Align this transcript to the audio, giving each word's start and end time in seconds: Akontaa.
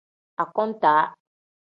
Akontaa. 0.43 1.03